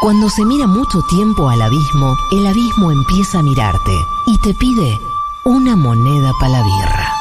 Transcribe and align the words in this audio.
Cuando 0.00 0.30
se 0.30 0.46
mira 0.46 0.66
mucho 0.66 1.02
tiempo 1.02 1.50
al 1.50 1.60
abismo, 1.60 2.16
el 2.32 2.46
abismo 2.46 2.90
empieza 2.90 3.40
a 3.40 3.42
mirarte 3.42 3.92
y 4.26 4.38
te 4.38 4.54
pide 4.54 4.98
una 5.44 5.76
moneda 5.76 6.32
para 6.40 6.52
la 6.52 6.62
birra. 6.62 7.14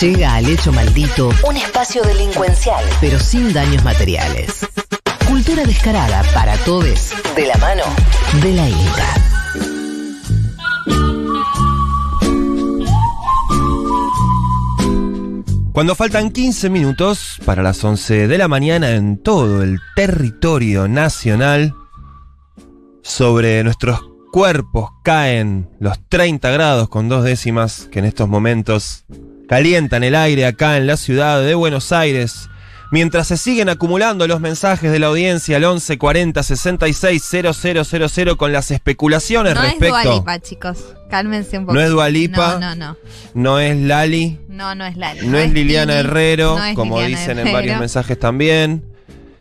Llega 0.00 0.34
al 0.34 0.46
hecho 0.46 0.72
maldito 0.72 1.30
un 1.48 1.56
espacio 1.56 2.02
delincuencial, 2.02 2.84
pero 3.00 3.20
sin 3.20 3.52
daños 3.52 3.84
materiales. 3.84 4.66
Cultura 5.28 5.62
descarada 5.62 6.24
para 6.34 6.56
todos, 6.64 7.12
de 7.36 7.46
la 7.46 7.56
mano 7.58 7.84
de 8.42 8.52
la 8.52 8.68
Inca. 8.68 9.35
Cuando 15.76 15.94
faltan 15.94 16.30
15 16.30 16.70
minutos 16.70 17.38
para 17.44 17.62
las 17.62 17.84
11 17.84 18.28
de 18.28 18.38
la 18.38 18.48
mañana 18.48 18.92
en 18.92 19.18
todo 19.18 19.62
el 19.62 19.78
territorio 19.94 20.88
nacional, 20.88 21.74
sobre 23.02 23.62
nuestros 23.62 24.00
cuerpos 24.32 24.88
caen 25.04 25.68
los 25.78 25.98
30 26.08 26.50
grados 26.50 26.88
con 26.88 27.10
dos 27.10 27.24
décimas 27.24 27.90
que 27.92 27.98
en 27.98 28.06
estos 28.06 28.26
momentos 28.26 29.04
calientan 29.48 30.02
el 30.02 30.14
aire 30.14 30.46
acá 30.46 30.78
en 30.78 30.86
la 30.86 30.96
ciudad 30.96 31.42
de 31.42 31.54
Buenos 31.54 31.92
Aires. 31.92 32.48
Mientras 32.92 33.26
se 33.26 33.36
siguen 33.36 33.68
acumulando 33.68 34.26
los 34.28 34.40
mensajes 34.40 34.92
de 34.92 34.98
la 34.98 35.08
audiencia 35.08 35.56
al 35.56 35.64
11 35.64 35.98
40 35.98 36.42
66 36.42 37.22
000 37.22 38.36
con 38.36 38.52
las 38.52 38.70
especulaciones 38.70 39.54
No 39.54 39.62
es 39.62 39.70
respecto. 39.70 40.02
Dualipa, 40.02 40.38
chicos. 40.40 40.78
Cálmense 41.10 41.58
un 41.58 41.66
poco. 41.66 41.74
No 41.74 41.80
es 41.80 41.90
Dua 41.90 42.08
Lipa. 42.08 42.58
No, 42.58 42.74
no, 42.74 42.74
no. 42.74 42.96
No 43.34 43.58
es 43.58 43.76
Lali. 43.76 44.38
No, 44.48 44.74
no 44.74 44.86
es 44.86 44.96
Lali. 44.96 45.26
No 45.26 45.38
es 45.38 45.52
Liliana 45.52 45.94
Herrero, 45.94 46.56
no 46.56 46.64
es 46.64 46.74
como 46.74 47.00
Liliana 47.00 47.20
dicen 47.20 47.38
en 47.38 47.52
varios 47.52 47.78
mensajes 47.78 48.18
también. 48.18 48.84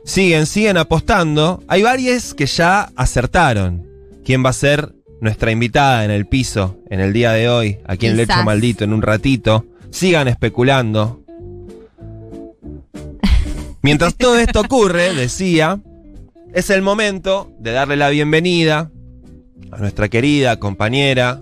Siguen, 0.03 0.45
siguen 0.45 0.77
apostando. 0.77 1.63
Hay 1.67 1.83
varias 1.83 2.33
que 2.33 2.45
ya 2.45 2.89
acertaron. 2.95 3.87
¿Quién 4.23 4.43
va 4.45 4.49
a 4.49 4.53
ser 4.53 4.93
nuestra 5.21 5.51
invitada 5.51 6.03
en 6.05 6.11
el 6.11 6.27
piso 6.27 6.79
en 6.89 6.99
el 6.99 7.13
día 7.13 7.31
de 7.31 7.49
hoy? 7.49 7.77
Aquí 7.87 8.07
en 8.07 8.13
el 8.13 8.19
Quizás. 8.19 8.37
Lecho 8.37 8.45
Maldito, 8.45 8.83
en 8.83 8.93
un 8.93 9.01
ratito. 9.01 9.65
Sigan 9.91 10.27
especulando. 10.27 11.24
Mientras 13.85 14.15
todo 14.15 14.39
esto 14.39 14.61
ocurre, 14.61 15.13
decía, 15.13 15.79
es 16.55 16.71
el 16.71 16.81
momento 16.81 17.51
de 17.59 17.71
darle 17.71 17.95
la 17.95 18.09
bienvenida 18.09 18.89
a 19.71 19.77
nuestra 19.77 20.09
querida 20.09 20.57
compañera, 20.57 21.39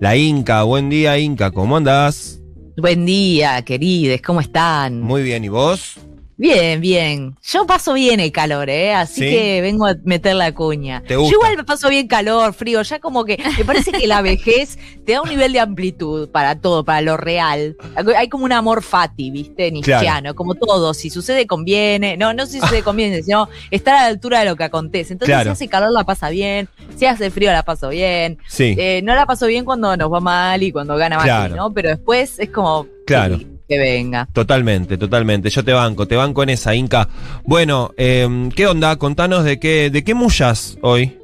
la 0.00 0.16
Inca. 0.16 0.62
Buen 0.62 0.88
día, 0.88 1.18
Inca, 1.18 1.50
¿cómo 1.50 1.76
andás? 1.76 2.40
Buen 2.76 3.04
día, 3.06 3.60
querides, 3.62 4.22
¿cómo 4.22 4.40
están? 4.40 5.00
Muy 5.00 5.24
bien, 5.24 5.42
¿y 5.42 5.48
vos? 5.48 5.98
Bien, 6.40 6.80
bien. 6.80 7.36
Yo 7.42 7.66
paso 7.66 7.92
bien 7.92 8.18
el 8.18 8.32
calor, 8.32 8.70
¿eh? 8.70 8.94
Así 8.94 9.20
¿Sí? 9.20 9.28
que 9.30 9.60
vengo 9.60 9.84
a 9.84 9.94
meter 10.04 10.34
la 10.36 10.54
cuña. 10.54 11.02
¿Te 11.06 11.14
gusta? 11.16 11.30
Yo 11.32 11.36
igual 11.36 11.56
me 11.58 11.64
paso 11.64 11.90
bien 11.90 12.08
calor, 12.08 12.54
frío, 12.54 12.80
ya 12.80 12.98
como 12.98 13.26
que 13.26 13.36
me 13.58 13.62
parece 13.66 13.92
que 13.92 14.06
la 14.06 14.22
vejez 14.22 14.78
te 15.04 15.12
da 15.12 15.20
un 15.20 15.28
nivel 15.28 15.52
de 15.52 15.60
amplitud 15.60 16.30
para 16.30 16.58
todo, 16.58 16.82
para 16.82 17.02
lo 17.02 17.18
real. 17.18 17.76
Hay 18.16 18.30
como 18.30 18.46
un 18.46 18.52
amor 18.52 18.82
fati, 18.82 19.30
¿viste? 19.30 19.70
Nietzscheano, 19.70 20.34
como 20.34 20.54
todo. 20.54 20.94
Si 20.94 21.10
sucede, 21.10 21.46
conviene. 21.46 22.16
No, 22.16 22.32
no 22.32 22.46
si 22.46 22.58
sucede, 22.58 22.82
conviene, 22.82 23.22
sino 23.22 23.46
estar 23.70 23.96
a 23.96 24.00
la 24.04 24.06
altura 24.06 24.38
de 24.38 24.46
lo 24.46 24.56
que 24.56 24.64
acontece. 24.64 25.12
Entonces, 25.12 25.34
Claro. 25.34 25.50
si 25.50 25.64
hace 25.64 25.68
calor, 25.68 25.92
la 25.92 26.04
pasa 26.04 26.30
bien. 26.30 26.70
Si 26.96 27.04
hace 27.04 27.30
frío, 27.30 27.52
la 27.52 27.64
paso 27.64 27.90
bien. 27.90 28.38
Sí. 28.48 28.74
Eh, 28.78 29.02
no 29.04 29.14
la 29.14 29.26
paso 29.26 29.46
bien 29.46 29.66
cuando 29.66 29.94
nos 29.94 30.10
va 30.10 30.20
mal 30.20 30.62
y 30.62 30.72
cuando 30.72 30.96
gana 30.96 31.18
Claro. 31.18 31.54
¿no? 31.54 31.74
Pero 31.74 31.90
después 31.90 32.38
es 32.38 32.48
como 32.48 32.86
Claro. 33.06 33.38
Que 33.70 33.78
venga. 33.78 34.28
Totalmente, 34.32 34.98
totalmente. 34.98 35.48
Yo 35.48 35.64
te 35.64 35.72
banco, 35.72 36.06
te 36.08 36.16
banco 36.16 36.42
en 36.42 36.50
esa, 36.50 36.74
Inca. 36.74 37.08
Bueno, 37.44 37.92
eh, 37.96 38.50
¿qué 38.56 38.66
onda? 38.66 38.96
Contanos 38.96 39.44
de 39.44 39.60
qué, 39.60 39.90
de 39.90 40.02
qué 40.02 40.12
mullas 40.12 40.76
hoy. 40.82 41.16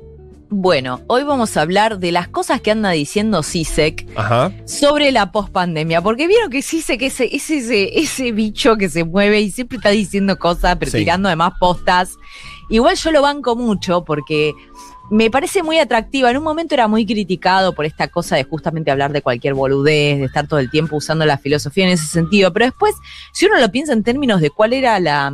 Bueno, 0.48 1.00
hoy 1.08 1.25
vamos 1.25 1.56
a 1.56 1.62
hablar 1.62 1.98
de 1.98 2.12
las 2.12 2.28
cosas 2.28 2.61
que 2.61 2.70
anda 2.70 2.91
diciendo 2.91 3.42
Ajá. 4.14 4.53
sobre 4.64 5.11
la 5.11 5.33
pospandemia, 5.33 6.00
porque 6.03 6.28
vieron 6.28 6.50
que 6.50 6.62
CISEC 6.62 7.03
es 7.03 7.15
ese, 7.21 7.34
es 7.34 7.50
ese, 7.50 7.98
ese 7.98 8.31
bicho 8.31 8.76
que 8.76 8.88
se 8.88 9.03
mueve 9.03 9.41
y 9.41 9.50
siempre 9.50 9.78
está 9.78 9.91
diciendo 9.91 10.37
cosas, 10.37 10.76
pero 10.78 10.92
Sí. 10.92 10.98
tirando 10.98 11.28
además 11.28 11.54
postas. 11.59 12.12
Igual 12.71 12.94
yo 12.97 13.10
lo 13.10 13.22
banco 13.22 13.56
mucho 13.56 14.04
porque 14.04 14.53
me 15.11 15.31
parece 15.31 15.62
muy 15.62 15.78
atractiva. 15.78 16.31
En 16.31 16.37
un 16.37 16.44
momento 16.44 16.75
era 16.75 16.89
muy 16.89 17.06
criticado 17.06 17.75
por 17.75 17.87
esta 17.87 18.09
cosa 18.09 18.37
de 18.37 18.44
justamente 18.44 18.91
hablar 18.91 19.12
de 19.12 19.22
cualquier 19.22 19.55
boludez, 19.55 20.19
de 20.19 20.25
estar 20.25 20.47
todo 20.47 20.59
el 20.59 20.71
tiempo 20.71 20.97
usando 20.97 21.25
la 21.25 21.39
filosofía 21.39 21.84
en 21.84 21.93
ese 21.93 22.06
sentido, 22.06 22.53
pero 22.53 22.67
después, 22.67 22.94
si 23.33 23.47
uno 23.47 23.59
lo 23.59 23.71
piensa 23.71 23.93
en 23.93 24.03
términos 24.03 24.41
de 24.41 24.50
cuál 24.50 24.72
era 24.72 24.99
la... 25.00 25.33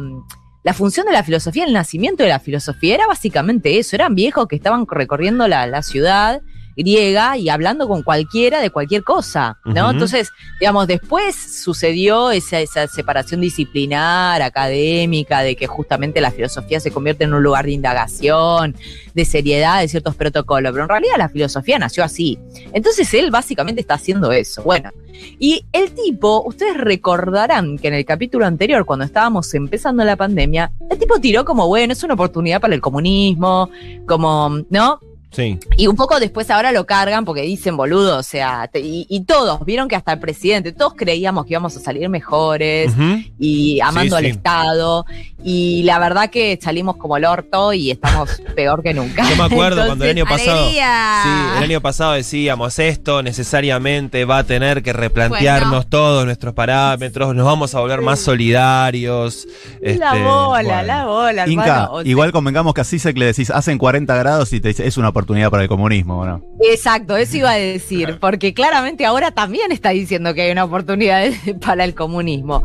La 0.65 0.75
función 0.75 1.07
de 1.07 1.13
la 1.13 1.25
filosofía, 1.25 1.65
el 1.65 1.73
nacimiento 1.73 2.23
de 2.23 2.29
la 2.29 2.39
filosofía 2.39 2.95
era 2.95 3.09
básicamente 3.09 3.81
eso, 3.81 3.97
eran 3.97 4.15
viejos 4.15 4.47
que 4.47 4.55
estaban 4.55 4.87
recorriendo 4.89 5.49
la, 5.49 5.67
la 5.67 5.83
ciudad 5.83 6.41
griega 6.77 7.37
y 7.37 7.49
hablando 7.49 7.89
con 7.89 8.03
cualquiera 8.03 8.61
de 8.61 8.71
cualquier 8.71 9.03
cosa, 9.03 9.59
¿no? 9.65 9.91
Entonces, 9.91 10.31
digamos, 10.61 10.87
después 10.87 11.35
sucedió 11.37 12.31
esa, 12.31 12.61
esa 12.61 12.87
separación 12.87 13.41
disciplinar, 13.41 14.43
académica, 14.43 15.41
de 15.43 15.57
que 15.57 15.67
justamente 15.67 16.21
la 16.21 16.31
filosofía 16.31 16.81
se 16.81 16.91
convierte 16.91 17.25
en 17.25 17.35
un 17.35 17.43
lugar 17.43 17.67
de 17.67 17.73
indagación, 17.73 18.75
de 19.15 19.25
seriedad, 19.25 19.81
de 19.81 19.89
ciertos 19.89 20.15
protocolos, 20.15 20.73
pero 20.73 20.85
en 20.85 20.89
realidad 20.89 21.15
la 21.19 21.29
filosofía 21.29 21.79
nació 21.79 22.05
así. 22.05 22.39
Entonces 22.73 23.13
él 23.15 23.31
básicamente 23.31 23.81
está 23.81 23.95
haciendo 23.95 24.33
eso. 24.33 24.63
Bueno, 24.63 24.91
y 25.39 25.65
el 25.73 25.93
tipo, 25.93 26.43
ustedes 26.47 26.77
recordarán 26.77 27.79
que 27.79 27.89
en 27.89 27.95
el 27.95 28.05
capítulo 28.05 28.47
anterior, 28.47 28.85
cuando 28.85 29.05
estábamos 29.05 29.53
empezando 29.55 30.05
la 30.05 30.17
pandemia, 30.17 30.73
el 30.91 30.99
tipo 30.99 31.19
tiró 31.19 31.45
como, 31.45 31.69
bueno, 31.69 31.93
es 31.93 32.03
una 32.03 32.15
oportunidad 32.15 32.61
para 32.61 32.75
el 32.75 32.81
comunismo, 32.81 33.71
como, 34.07 34.63
¿no? 34.71 35.01
Sí. 35.33 35.59
Y 35.79 35.87
un 35.87 35.97
poco 35.97 36.21
después 36.21 36.51
ahora 36.51 36.73
lo 36.73 36.85
cargan 36.87 37.25
porque 37.25 37.43
dicen 37.43 37.77
boludo, 37.77 38.19
o 38.19 38.23
sea, 38.23 38.69
te- 38.69 38.81
y, 38.81 39.07
y 39.09 39.25
todos, 39.25 39.65
vieron 39.65 39.89
que 39.89 39.97
hasta 39.97 40.13
el 40.13 40.21
presidente, 40.21 40.73
todos 40.73 40.93
creíamos 40.95 41.47
que 41.47 41.55
íbamos 41.55 41.77
a 41.77 41.81
salir 41.81 42.09
mejores 42.09 42.93
y 43.39 43.81
amando 43.81 44.17
Sí, 44.17 44.19
al 44.19 44.25
sí. 44.25 44.31
Estado. 44.37 45.07
Y 45.45 45.83
la 45.85 45.99
verdad 45.99 46.31
que 46.31 46.59
salimos 46.63 46.97
como 46.97 47.17
el 47.17 47.25
orto 47.25 47.73
y 47.73 47.91
estamos 47.91 48.31
peor 48.55 48.83
que 48.83 48.95
nunca. 48.95 49.29
Yo 49.29 49.37
me 49.37 49.45
acuerdo 49.45 49.85
cuando 49.87 50.05
el 50.05 50.11
año 50.11 50.25
pasado. 50.27 50.63
¡Alegría! 50.65 51.21
Sí, 51.25 51.57
el 51.59 51.65
año 51.65 51.81
pasado 51.81 52.13
decíamos 52.13 52.79
esto 52.79 53.23
necesariamente 53.23 54.25
va 54.25 54.39
a 54.39 54.45
tener 54.45 54.83
que 54.83 54.93
replantearnos 54.93 55.71
Bueno. 55.71 55.87
todos 55.89 56.25
nuestros 56.27 56.55
parámetros, 56.55 57.35
nos 57.35 57.47
vamos 57.47 57.75
a 57.75 57.81
volver 57.81 58.03
más 58.03 58.21
solidarios. 58.21 59.47
la 59.81 59.91
este, 59.91 60.23
bola, 60.23 60.63
bueno. 60.63 60.83
la 60.83 61.07
bola, 61.07 61.49
Inca, 61.49 61.65
hermano. 61.65 61.93
O 61.93 62.03
sea, 62.03 62.11
igual 62.11 62.33
convengamos 62.33 62.75
que 62.75 62.81
a 62.81 62.85
Sisek 62.85 63.17
le 63.17 63.27
decís, 63.27 63.51
hacen 63.51 63.79
40 63.79 64.15
grados 64.17 64.53
y 64.53 64.61
te 64.61 64.69
dice, 64.69 64.87
es 64.87 64.97
una 64.97 65.13
oportunidad 65.23 65.51
para 65.51 65.63
el 65.63 65.69
comunismo, 65.69 66.19
¿o 66.19 66.27
¿no? 66.27 66.43
Exacto, 66.61 67.17
eso 67.17 67.37
iba 67.37 67.53
a 67.53 67.57
decir, 67.57 68.19
porque 68.21 68.55
claramente 68.55 69.07
ahora 69.07 69.31
también 69.31 69.73
está 69.73 69.91
diciendo 69.91 70.35
que 70.35 70.43
hay 70.43 70.53
una 70.53 70.65
oportunidad 70.65 71.31
para 71.65 71.85
el 71.85 71.95
comunismo. 71.95 72.63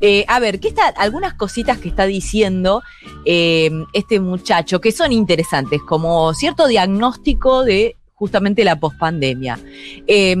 Eh, 0.00 0.24
a 0.28 0.40
ver, 0.40 0.60
¿qué 0.60 0.68
está? 0.68 0.88
Algunas 0.88 1.34
cositas 1.34 1.78
que 1.78 1.88
está 1.88 2.06
diciendo 2.06 2.82
eh, 3.24 3.70
este 3.92 4.20
muchacho 4.20 4.80
que 4.80 4.92
son 4.92 5.12
interesantes, 5.12 5.80
como 5.86 6.34
cierto 6.34 6.66
diagnóstico 6.66 7.64
de 7.64 7.96
justamente 8.20 8.64
la 8.64 8.76
pospandemia. 8.78 9.58
Eh, 10.06 10.32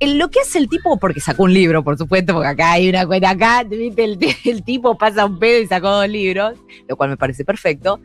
en 0.00 0.18
lo 0.18 0.28
que 0.28 0.40
hace 0.40 0.58
el 0.58 0.68
tipo, 0.68 0.98
porque 0.98 1.20
sacó 1.20 1.44
un 1.44 1.54
libro, 1.54 1.84
por 1.84 1.96
supuesto, 1.96 2.32
porque 2.34 2.48
acá 2.48 2.72
hay 2.72 2.88
una 2.88 3.06
cuenta 3.06 3.30
acá. 3.30 3.60
El, 3.60 4.18
el 4.44 4.62
tipo 4.64 4.98
pasa 4.98 5.24
un 5.24 5.38
pedo 5.38 5.60
y 5.62 5.66
sacó 5.68 5.88
dos 5.88 6.08
libros, 6.08 6.54
lo 6.88 6.96
cual 6.96 7.10
me 7.10 7.16
parece 7.16 7.44
perfecto. 7.44 8.00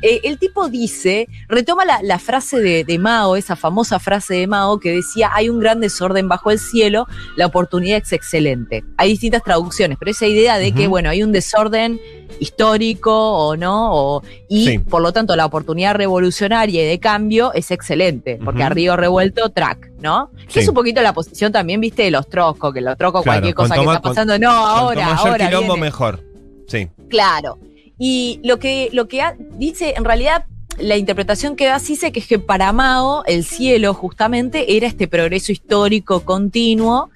Eh, 0.00 0.20
el 0.24 0.38
tipo 0.38 0.68
dice, 0.70 1.28
retoma 1.48 1.84
la, 1.84 2.00
la 2.02 2.18
frase 2.18 2.60
de, 2.60 2.84
de 2.84 2.98
Mao, 2.98 3.36
esa 3.36 3.56
famosa 3.56 3.98
frase 3.98 4.34
de 4.34 4.46
Mao 4.46 4.80
que 4.80 4.90
decía, 4.92 5.30
hay 5.34 5.50
un 5.50 5.58
gran 5.60 5.80
desorden 5.80 6.26
bajo 6.26 6.50
el 6.50 6.58
cielo, 6.58 7.06
la 7.36 7.44
oportunidad 7.46 7.98
es 8.02 8.12
excelente. 8.12 8.84
Hay 8.96 9.10
distintas 9.10 9.42
traducciones, 9.44 9.98
pero 9.98 10.10
esa 10.12 10.26
idea 10.26 10.56
de 10.58 10.72
que, 10.72 10.86
bueno, 10.86 11.10
hay 11.10 11.22
un 11.22 11.32
desorden 11.32 12.00
histórico 12.40 13.12
o 13.12 13.56
no, 13.56 13.90
o- 13.92 14.22
y 14.48 14.64
Sí. 14.66 14.78
por 14.78 15.02
lo 15.02 15.12
tanto 15.12 15.36
la 15.36 15.44
oportunidad 15.46 15.94
revolucionaria 15.94 16.84
y 16.84 16.86
de 16.88 16.98
cambio 17.00 17.52
es 17.52 17.70
excelente, 17.70 18.38
porque 18.44 18.62
a 18.62 18.68
río 18.78 18.96
revuelto, 18.96 19.48
track, 19.50 19.90
¿no? 20.00 20.30
Que 20.46 20.52
Sí. 20.54 20.58
es 20.60 20.68
un 20.68 20.74
poquito 20.74 21.02
la 21.02 21.12
posición 21.12 21.50
también, 21.52 21.80
viste, 21.80 22.02
de 22.04 22.10
los 22.12 22.28
troscos, 22.28 22.72
que 22.72 22.80
los 22.80 22.96
troscos, 22.96 23.22
Claro, 23.22 23.36
cualquier 23.40 23.54
cosa 23.54 23.74
que 23.74 23.82
más- 23.82 23.96
está 23.96 24.08
pasando, 24.08 24.38
no, 24.38 24.50
ahora, 24.50 25.04
mayor 25.06 25.28
ahora 25.30 25.46
quilombo, 25.46 25.74
viene. 25.74 25.86
mejor. 25.88 26.24
Sí. 26.68 26.88
Claro. 27.08 27.58
Y 27.98 28.40
lo 28.44 28.58
que, 28.58 28.88
lo 28.92 29.08
que 29.08 29.22
ha- 29.22 29.34
dice, 29.58 29.94
en 29.96 30.04
realidad, 30.04 30.44
la 30.78 30.96
interpretación 30.96 31.56
que 31.56 31.66
da 31.66 31.78
dice 31.80 32.12
que 32.12 32.20
es 32.20 32.28
que 32.28 32.38
para 32.38 32.72
Mao 32.72 33.24
el 33.26 33.42
cielo 33.44 33.92
justamente 33.94 34.76
era 34.76 34.86
este 34.86 35.08
progreso 35.08 35.50
histórico 35.50 36.20
continuo 36.20 37.10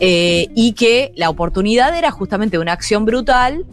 eh, 0.00 0.48
y 0.54 0.72
que 0.74 1.12
la 1.16 1.30
oportunidad 1.30 1.96
era 1.96 2.10
justamente 2.10 2.58
una 2.58 2.72
acción 2.72 3.06
brutal 3.06 3.64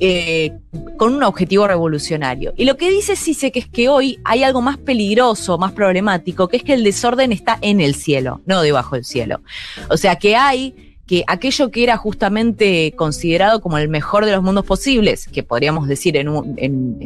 eh, 0.00 0.52
con 0.96 1.14
un 1.14 1.22
objetivo 1.22 1.66
revolucionario. 1.68 2.52
Y 2.56 2.64
lo 2.64 2.76
que 2.76 2.90
dice 2.90 3.16
Cise 3.16 3.52
que 3.52 3.58
es 3.60 3.68
que 3.68 3.88
hoy 3.88 4.18
hay 4.24 4.42
algo 4.42 4.62
más 4.62 4.78
peligroso, 4.78 5.58
más 5.58 5.72
problemático, 5.72 6.48
que 6.48 6.56
es 6.58 6.64
que 6.64 6.72
el 6.74 6.82
desorden 6.84 7.32
está 7.32 7.58
en 7.60 7.80
el 7.80 7.94
cielo, 7.94 8.40
no 8.46 8.62
debajo 8.62 8.96
del 8.96 9.04
cielo. 9.04 9.40
O 9.90 9.96
sea 9.96 10.16
que 10.16 10.36
hay 10.36 10.74
que 11.06 11.24
aquello 11.26 11.70
que 11.72 11.82
era 11.82 11.96
justamente 11.96 12.92
considerado 12.96 13.60
como 13.60 13.78
el 13.78 13.88
mejor 13.88 14.24
de 14.26 14.32
los 14.32 14.42
mundos 14.44 14.64
posibles, 14.64 15.26
que 15.26 15.42
podríamos 15.42 15.88
decir 15.88 16.16
en, 16.16 16.28
un- 16.28 16.54
en- 16.56 16.96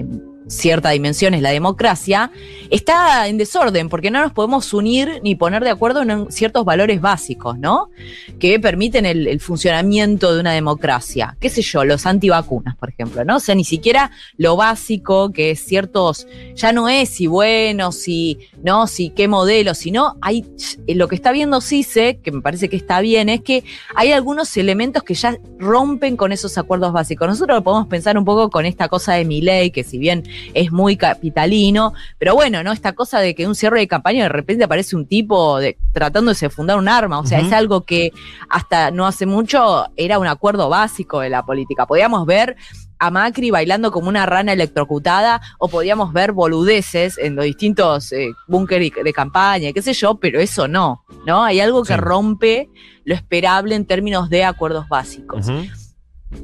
cierta 0.47 0.91
dimensión 0.91 1.35
es 1.35 1.43
la 1.43 1.51
democracia, 1.51 2.31
está 2.71 3.29
en 3.29 3.39
desorden 3.39 3.89
porque 3.89 4.11
no 4.11 4.21
nos 4.21 4.33
podemos 4.33 4.73
unir 4.73 5.21
ni 5.23 5.35
poner 5.35 5.65
de 5.65 5.71
acuerdo 5.71 6.03
en 6.03 6.31
ciertos 6.31 6.65
valores 6.65 7.01
básicos, 7.01 7.59
¿no? 7.59 7.91
Que 8.39 8.59
permiten 8.61 9.07
el, 9.07 9.41
funcionamiento 9.41 10.35
de 10.35 10.41
una 10.41 10.53
democracia. 10.53 11.37
¿Qué 11.41 11.49
sé 11.49 11.63
yo? 11.63 11.85
Los 11.85 12.07
antivacunas, 12.07 12.77
por 12.77 12.91
ejemplo, 12.91 13.25
¿no? 13.25 13.37
O 13.37 13.41
sea, 13.41 13.55
ni 13.55 13.65
siquiera 13.65 14.11
lo 14.37 14.57
básico, 14.57 15.33
que 15.33 15.51
es 15.53 15.65
ciertos, 15.65 16.27
ya 16.55 16.73
no 16.73 16.89
es 16.89 17.09
si 17.09 17.27
bueno, 17.27 17.93
si 17.93 18.39
no, 18.63 18.87
si 18.87 19.11
qué 19.11 19.29
modelo, 19.29 19.75
sino 19.75 20.17
hay, 20.21 20.47
lo 20.87 21.09
que 21.09 21.15
está 21.15 21.33
viendo 21.33 21.61
CICE, 21.61 22.21
que 22.23 22.33
me 22.33 22.43
parece 22.43 22.69
que 22.69 22.77
está 22.77 23.01
bien, 23.01 23.29
es 23.29 23.43
que 23.43 23.65
hay 23.95 24.13
algunos 24.13 24.57
elementos 24.57 25.03
que 25.03 25.15
ya 25.15 25.39
rompen 25.59 26.17
con 26.17 26.33
esos 26.33 26.57
acuerdos 26.59 26.93
básicos. 26.93 27.29
Nosotros 27.29 27.59
lo 27.59 27.65
podemos 27.65 27.89
pensar 27.89 28.17
un 28.19 28.25
poco 28.25 28.51
con 28.51 28.67
esta 28.67 28.89
cosa 28.89 29.15
de 29.15 29.25
mi 29.25 29.41
ley, 29.41 29.71
que 29.71 29.85
si 29.85 29.99
bien 29.99 30.25
es 30.55 30.71
muy 30.73 30.97
capitalino, 30.97 31.93
pero 32.19 32.35
bueno, 32.35 32.63
¿no? 32.63 32.73
Esta 32.73 32.93
cosa 32.93 33.21
de 33.21 33.35
que 33.35 33.47
un 33.47 33.55
cierre 33.55 33.81
de 33.81 33.89
campaña 33.89 34.25
de 34.25 34.29
repente 34.29 34.65
aparece 34.65 34.97
un 34.97 35.07
tipo 35.07 35.59
de, 35.59 35.77
tratándose 35.93 36.47
de 36.47 36.51
fundar 36.51 36.79
un 36.79 36.89
arma, 36.89 37.19
o 37.19 37.27
sea, 37.27 37.41
es 37.41 37.53
algo 37.53 37.83
que 37.83 38.13
hasta 38.49 38.91
no 38.91 39.07
hace 39.07 39.27
mucho 39.27 39.87
era 39.97 40.19
un 40.19 40.27
acuerdo 40.27 40.69
básico 40.69 41.21
de 41.21 41.31
la 41.31 41.45
política. 41.45 41.87
Podíamos 41.87 42.27
ver 42.27 42.57
a 42.99 43.11
Macri 43.11 43.51
bailando 43.51 43.91
como 43.91 44.09
una 44.09 44.25
rana 44.25 44.53
electrocutada 44.53 45.41
o 45.59 45.69
podíamos 45.69 46.13
ver 46.13 46.33
boludeces 46.33 47.19
en 47.19 47.35
los 47.37 47.45
distintos 47.45 48.13
eh, 48.13 48.31
búnkeres 48.47 48.93
de 49.03 49.13
campaña, 49.13 49.73
qué 49.73 49.83
sé 49.83 49.93
yo, 49.93 50.15
pero 50.15 50.41
eso 50.41 50.69
no, 50.69 51.05
¿no? 51.27 51.43
Hay 51.45 51.61
algo 51.61 51.83
que 51.83 51.95
Sí. 51.95 52.01
rompe 52.01 52.69
lo 53.05 53.15
esperable 53.15 53.75
en 53.75 53.85
términos 53.85 54.31
de 54.31 54.45
acuerdos 54.45 54.89
básicos. 54.89 55.47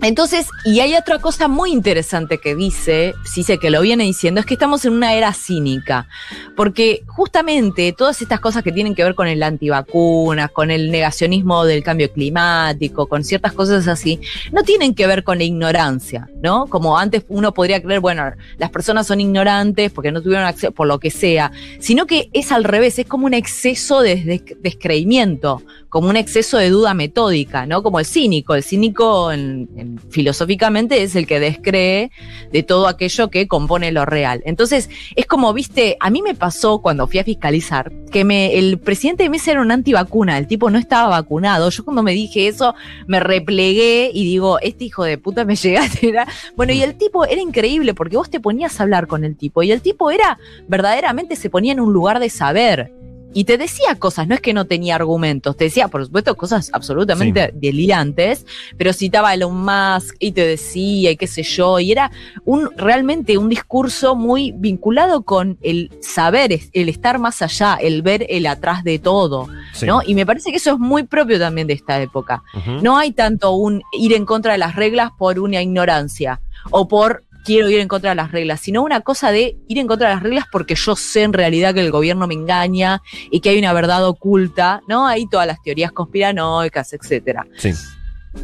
Entonces, 0.02 0.46
y 0.64 0.80
hay 0.80 0.94
otra 0.94 1.18
cosa 1.18 1.46
muy 1.46 1.72
interesante 1.72 2.38
que 2.38 2.54
dice, 2.54 3.14
sí 3.24 3.42
sé 3.42 3.58
que 3.58 3.68
lo 3.70 3.82
viene 3.82 4.04
diciendo, 4.04 4.40
es 4.40 4.46
que 4.46 4.54
estamos 4.54 4.84
en 4.86 4.94
una 4.94 5.12
era 5.14 5.32
cínica, 5.34 6.08
porque 6.56 7.02
justamente 7.06 7.92
todas 7.92 8.22
estas 8.22 8.40
cosas 8.40 8.62
que 8.62 8.72
tienen 8.72 8.94
que 8.94 9.04
ver 9.04 9.14
con 9.14 9.26
el 9.28 9.42
antivacunas, 9.42 10.50
con 10.52 10.70
el 10.70 10.90
negacionismo 10.90 11.64
del 11.64 11.82
cambio 11.82 12.10
climático, 12.10 13.08
con 13.08 13.24
ciertas 13.24 13.52
cosas 13.52 13.88
así, 13.88 14.20
no 14.52 14.62
tienen 14.62 14.94
que 14.94 15.06
ver 15.06 15.22
con 15.22 15.36
la 15.38 15.44
ignorancia, 15.44 16.28
¿no? 16.42 16.66
Como 16.66 16.96
antes 16.96 17.24
uno 17.28 17.52
podría 17.52 17.82
creer, 17.82 18.00
bueno, 18.00 18.24
las 18.56 18.70
personas 18.70 19.06
son 19.06 19.20
ignorantes 19.20 19.92
porque 19.92 20.12
no 20.12 20.22
tuvieron 20.22 20.46
acceso, 20.46 20.72
por 20.72 20.86
lo 20.86 20.98
que 20.98 21.10
sea, 21.10 21.52
sino 21.78 22.06
que 22.06 22.30
es 22.32 22.52
al 22.52 22.64
revés, 22.64 22.98
es 22.98 23.06
como 23.06 23.26
un 23.26 23.34
exceso 23.34 24.00
de 24.00 24.16
des- 24.16 24.56
descreimiento, 24.62 25.62
como 25.90 26.08
un 26.08 26.16
exceso 26.16 26.56
de 26.56 26.70
duda 26.70 26.94
metódica, 26.94 27.66
¿no? 27.66 27.82
Como 27.82 27.98
el 27.98 28.06
cínico. 28.06 28.54
El 28.54 28.62
cínico, 28.62 29.30
en- 29.32 29.68
en- 29.76 29.98
filosóficamente, 30.08 31.02
es 31.02 31.14
el 31.16 31.26
que 31.26 31.40
descree 31.40 32.10
de 32.52 32.62
todo 32.62 32.86
aquello 32.88 33.28
que 33.28 33.46
compone 33.48 33.92
lo 33.92 34.06
real. 34.06 34.42
Entonces, 34.46 34.88
es 35.16 35.26
como, 35.26 35.52
viste, 35.52 35.96
a 36.00 36.08
mí 36.10 36.22
me 36.22 36.34
pasó 36.34 36.78
cuando 36.80 37.06
fui 37.06 37.18
a 37.18 37.24
fiscalizar 37.24 37.92
que 38.10 38.20
el 38.56 38.78
presidente 38.78 39.24
de 39.24 39.30
mesa 39.30 39.50
era 39.50 39.60
un 39.60 39.70
antivacuna, 39.72 40.38
el 40.38 40.46
tipo 40.46 40.70
no 40.70 40.78
estaba 40.78 41.08
vacunado. 41.08 41.68
Yo 41.70 41.84
cuando 41.84 42.02
me 42.02 42.12
dije 42.12 42.48
eso, 42.48 42.74
me 43.06 43.20
replegué 43.20 44.10
y 44.14 44.24
digo, 44.24 44.58
este 44.60 44.84
hijo 44.84 45.04
de 45.04 45.18
puta 45.18 45.44
me 45.44 45.56
llegaste. 45.56 46.14
Bueno, 46.56 46.72
y 46.72 46.82
el 46.82 46.94
tipo 46.94 47.24
era 47.24 47.40
increíble 47.40 47.94
porque 47.94 48.16
vos 48.16 48.30
te 48.30 48.40
ponías 48.40 48.78
a 48.78 48.84
hablar 48.84 49.06
con 49.08 49.24
el 49.24 49.36
tipo 49.36 49.62
y 49.62 49.72
el 49.72 49.80
tipo 49.82 50.10
era, 50.10 50.38
verdaderamente 50.68 51.36
se 51.36 51.50
ponía 51.50 51.72
en 51.72 51.80
un 51.80 51.92
lugar 51.92 52.20
de 52.20 52.30
saber. 52.30 52.92
Y 53.32 53.44
te 53.44 53.58
decía 53.58 53.94
cosas, 53.96 54.26
no 54.26 54.34
es 54.34 54.40
que 54.40 54.52
no 54.52 54.64
tenía 54.64 54.96
argumentos, 54.96 55.56
te 55.56 55.64
decía, 55.64 55.88
por 55.88 56.04
supuesto, 56.04 56.36
cosas 56.36 56.70
absolutamente 56.72 57.52
delirantes, 57.54 58.44
pero 58.76 58.92
citaba 58.92 59.30
a 59.30 59.34
Elon 59.34 59.56
Musk 59.56 60.16
y 60.18 60.32
te 60.32 60.44
decía 60.46 61.12
y 61.12 61.16
qué 61.16 61.26
sé 61.26 61.42
yo, 61.44 61.78
y 61.78 61.92
era 61.92 62.10
un 62.44 62.70
realmente 62.76 63.38
un 63.38 63.48
discurso 63.48 64.16
muy 64.16 64.52
vinculado 64.56 65.22
con 65.22 65.58
el 65.62 65.90
saber, 66.00 66.58
el 66.72 66.88
estar 66.88 67.18
más 67.18 67.40
allá, 67.42 67.78
el 67.80 68.02
ver 68.02 68.26
el 68.28 68.46
atrás 68.46 68.82
de 68.84 68.98
todo, 68.98 69.48
Sí. 69.74 69.86
¿no? 69.86 70.00
Y 70.04 70.14
me 70.14 70.26
parece 70.26 70.50
que 70.50 70.56
eso 70.56 70.72
es 70.72 70.78
muy 70.78 71.04
propio 71.04 71.38
también 71.38 71.66
de 71.66 71.74
esta 71.74 72.00
época. 72.00 72.42
No 72.82 72.98
hay 72.98 73.12
tanto 73.12 73.52
un 73.52 73.82
ir 73.92 74.12
en 74.12 74.26
contra 74.26 74.52
de 74.52 74.58
las 74.58 74.74
reglas 74.74 75.10
por 75.16 75.38
una 75.38 75.62
ignorancia 75.62 76.40
o 76.70 76.88
por 76.88 77.22
quiero 77.44 77.68
ir 77.68 77.80
en 77.80 77.88
contra 77.88 78.10
de 78.10 78.16
las 78.16 78.32
reglas, 78.32 78.60
sino 78.60 78.82
una 78.82 79.00
cosa 79.00 79.30
de 79.30 79.56
ir 79.68 79.78
en 79.78 79.86
contra 79.86 80.08
de 80.08 80.14
las 80.14 80.22
reglas 80.22 80.44
porque 80.50 80.74
yo 80.74 80.96
sé 80.96 81.22
en 81.22 81.32
realidad 81.32 81.74
que 81.74 81.80
el 81.80 81.90
gobierno 81.90 82.26
me 82.26 82.34
engaña 82.34 83.02
y 83.30 83.40
que 83.40 83.50
hay 83.50 83.58
una 83.58 83.72
verdad 83.72 84.06
oculta, 84.06 84.82
¿no? 84.88 85.06
Hay 85.06 85.26
todas 85.28 85.46
las 85.46 85.62
teorías 85.62 85.92
conspiranoicas, 85.92 86.92
etcétera. 86.92 87.46
Sí. 87.56 87.72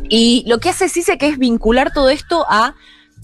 Y 0.08 0.44
lo 0.46 0.58
que 0.58 0.70
hace 0.70 0.88
CICE 0.88 1.18
que 1.18 1.28
es 1.28 1.38
vincular 1.38 1.92
todo 1.92 2.10
esto 2.10 2.44
a 2.48 2.74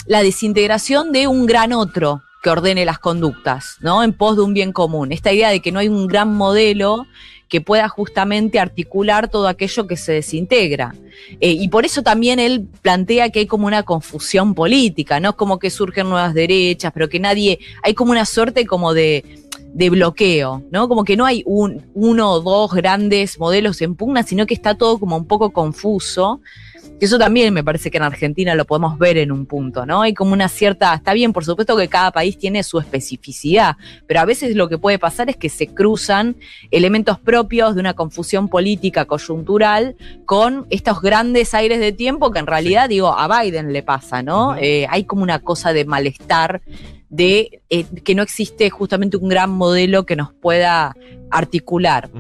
la 0.06 0.22
desintegración 0.22 1.12
de 1.12 1.26
un 1.26 1.46
gran 1.46 1.72
otro 1.72 2.22
que 2.42 2.50
ordene 2.50 2.84
las 2.84 2.98
conductas, 2.98 3.76
¿no? 3.80 4.02
En 4.02 4.12
pos 4.12 4.36
de 4.36 4.42
un 4.42 4.52
bien 4.52 4.72
común. 4.72 5.12
Esta 5.12 5.32
idea 5.32 5.50
de 5.50 5.60
que 5.60 5.70
no 5.70 5.78
hay 5.78 5.88
un 5.88 6.08
gran 6.08 6.34
modelo 6.34 7.06
que 7.52 7.60
pueda 7.60 7.86
justamente 7.86 8.58
articular 8.58 9.28
todo 9.28 9.46
aquello 9.46 9.86
que 9.86 9.98
se 9.98 10.12
desintegra. 10.12 10.94
Eh, 11.38 11.50
y 11.50 11.68
por 11.68 11.84
eso 11.84 12.02
también 12.02 12.40
él 12.40 12.66
plantea 12.80 13.28
que 13.28 13.40
hay 13.40 13.46
como 13.46 13.66
una 13.66 13.82
confusión 13.82 14.54
política, 14.54 15.20
¿no? 15.20 15.36
Como 15.36 15.58
que 15.58 15.68
surgen 15.68 16.08
nuevas 16.08 16.32
derechas, 16.32 16.92
pero 16.94 17.10
que 17.10 17.20
nadie, 17.20 17.58
hay 17.82 17.92
como 17.92 18.12
una 18.12 18.24
suerte 18.24 18.64
como 18.64 18.94
de, 18.94 19.41
de 19.74 19.90
bloqueo, 19.90 20.62
¿no? 20.70 20.88
Como 20.88 21.04
que 21.04 21.16
no 21.16 21.24
hay 21.24 21.42
un, 21.46 21.86
uno 21.94 22.32
o 22.32 22.40
dos 22.40 22.72
grandes 22.72 23.38
modelos 23.38 23.80
en 23.80 23.94
pugna, 23.94 24.22
sino 24.22 24.46
que 24.46 24.54
está 24.54 24.74
todo 24.74 24.98
como 24.98 25.16
un 25.16 25.26
poco 25.26 25.50
confuso. 25.50 26.40
Que 26.98 27.06
eso 27.06 27.18
también 27.18 27.52
me 27.52 27.64
parece 27.64 27.90
que 27.90 27.96
en 27.96 28.04
Argentina 28.04 28.54
lo 28.54 28.64
podemos 28.64 28.96
ver 28.98 29.16
en 29.18 29.32
un 29.32 29.46
punto, 29.46 29.86
¿no? 29.86 30.02
Hay 30.02 30.14
como 30.14 30.34
una 30.34 30.48
cierta, 30.48 30.94
está 30.94 31.14
bien, 31.14 31.32
por 31.32 31.44
supuesto 31.44 31.76
que 31.76 31.88
cada 31.88 32.12
país 32.12 32.38
tiene 32.38 32.62
su 32.62 32.78
especificidad, 32.78 33.76
pero 34.06 34.20
a 34.20 34.24
veces 34.24 34.54
lo 34.54 34.68
que 34.68 34.78
puede 34.78 35.00
pasar 35.00 35.28
es 35.28 35.36
que 35.36 35.48
se 35.48 35.66
cruzan 35.66 36.36
elementos 36.70 37.18
propios 37.18 37.74
de 37.74 37.80
una 37.80 37.94
confusión 37.94 38.48
política 38.48 39.04
coyuntural 39.04 39.96
con 40.26 40.66
estos 40.70 41.00
grandes 41.00 41.54
aires 41.54 41.80
de 41.80 41.92
tiempo 41.92 42.30
que 42.30 42.38
en 42.38 42.46
realidad, 42.46 42.88
digo, 42.88 43.18
a 43.18 43.42
Biden 43.42 43.72
le 43.72 43.82
pasa, 43.82 44.22
¿no? 44.22 44.56
Eh, 44.56 44.86
hay 44.88 45.04
como 45.04 45.24
una 45.24 45.40
cosa 45.40 45.72
de 45.72 45.84
malestar 45.84 46.62
de 47.12 47.60
eh, 47.70 47.84
que 48.02 48.14
no 48.14 48.22
existe 48.22 48.70
justamente 48.70 49.18
un 49.18 49.28
gran 49.28 49.50
modelo 49.50 50.04
que 50.06 50.16
nos 50.16 50.32
pueda 50.32 50.96
articular. 51.30 52.10